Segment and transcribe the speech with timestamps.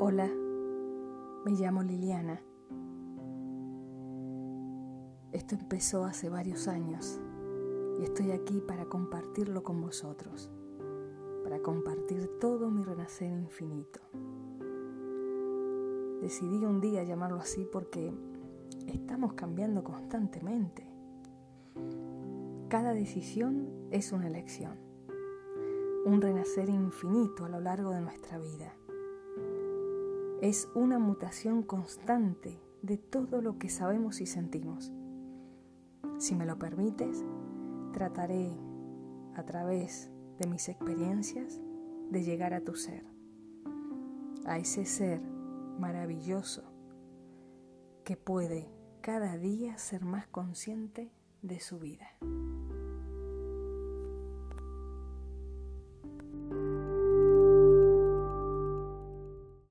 [0.00, 0.30] Hola,
[1.44, 2.40] me llamo Liliana.
[5.32, 7.20] Esto empezó hace varios años
[7.98, 10.52] y estoy aquí para compartirlo con vosotros,
[11.42, 13.98] para compartir todo mi renacer infinito.
[16.22, 18.12] Decidí un día llamarlo así porque
[18.86, 20.86] estamos cambiando constantemente.
[22.68, 24.78] Cada decisión es una elección,
[26.06, 28.76] un renacer infinito a lo largo de nuestra vida
[30.40, 34.92] es una mutación constante de todo lo que sabemos y sentimos.
[36.18, 37.24] Si me lo permites,
[37.92, 38.56] trataré
[39.34, 41.60] a través de mis experiencias
[42.10, 43.04] de llegar a tu ser,
[44.46, 45.20] a ese ser
[45.78, 46.62] maravilloso
[48.04, 48.70] que puede
[49.00, 51.12] cada día ser más consciente
[51.42, 52.16] de su vida.